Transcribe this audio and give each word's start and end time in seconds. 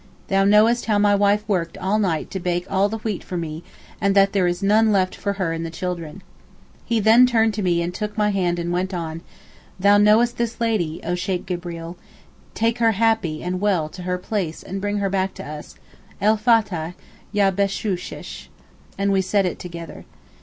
Thou 0.29 0.43
knowest 0.45 0.85
how 0.87 0.97
my 0.97 1.13
wife 1.13 1.47
worked 1.47 1.77
all 1.77 1.99
night 1.99 2.31
to 2.31 2.39
bake 2.39 2.65
all 2.71 2.89
the 2.89 2.97
wheat 2.97 3.23
for 3.23 3.37
me 3.37 3.63
and 4.01 4.15
that 4.15 4.33
there 4.33 4.47
is 4.47 4.63
none 4.63 4.91
left 4.91 5.13
for 5.13 5.33
her 5.33 5.53
and 5.53 5.63
the 5.63 5.69
children.' 5.69 6.23
He 6.83 6.99
then 6.99 7.27
turned 7.27 7.53
to 7.53 7.61
me 7.61 7.83
and 7.83 7.93
took 7.93 8.17
my 8.17 8.31
hand 8.31 8.57
and 8.57 8.71
went 8.71 8.95
on, 8.95 9.21
'Thou 9.79 9.99
knowest 9.99 10.37
this 10.39 10.59
lady, 10.59 11.01
oh 11.03 11.13
Sheykh 11.13 11.45
Gibreel, 11.45 11.97
take 12.55 12.79
her 12.79 12.93
happy 12.93 13.43
and 13.43 13.61
well 13.61 13.89
to 13.89 14.01
her 14.01 14.17
place 14.17 14.63
and 14.63 14.81
bring 14.81 14.97
her 14.97 15.09
back 15.11 15.35
to 15.35 15.45
us—el 15.45 16.35
Fathah, 16.35 16.95
yah 17.31 17.51
Beshoosheh!' 17.51 18.47
and 18.97 19.11
we 19.11 19.21
said 19.21 19.45
it 19.45 19.59
together. 19.59 20.05